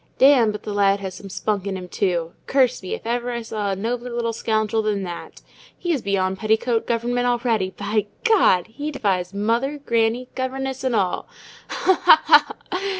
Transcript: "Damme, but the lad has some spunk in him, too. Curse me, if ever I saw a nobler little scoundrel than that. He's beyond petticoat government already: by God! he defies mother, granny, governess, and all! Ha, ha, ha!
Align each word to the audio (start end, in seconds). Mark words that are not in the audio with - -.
"Damme, 0.17 0.51
but 0.51 0.63
the 0.63 0.73
lad 0.73 0.99
has 1.01 1.13
some 1.13 1.29
spunk 1.29 1.67
in 1.67 1.77
him, 1.77 1.87
too. 1.87 2.31
Curse 2.47 2.81
me, 2.81 2.95
if 2.95 3.05
ever 3.05 3.29
I 3.29 3.43
saw 3.43 3.69
a 3.69 3.75
nobler 3.75 4.11
little 4.11 4.33
scoundrel 4.33 4.81
than 4.81 5.03
that. 5.03 5.43
He's 5.77 6.01
beyond 6.01 6.39
petticoat 6.39 6.87
government 6.87 7.27
already: 7.27 7.69
by 7.77 8.07
God! 8.23 8.65
he 8.65 8.89
defies 8.89 9.31
mother, 9.31 9.77
granny, 9.77 10.27
governess, 10.33 10.83
and 10.83 10.95
all! 10.95 11.27
Ha, 11.67 12.01
ha, 12.25 12.45
ha! 12.49 12.55